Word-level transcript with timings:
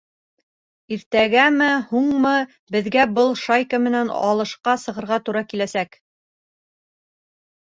Иртәгәме-һуңмы, 0.95 2.31
беҙгә 2.77 3.05
был 3.19 3.29
шайка 3.43 3.81
менән 3.83 4.09
алышҡа 4.31 4.75
сығырға 4.87 5.21
тура 5.29 5.45
киләсәк. 5.53 6.01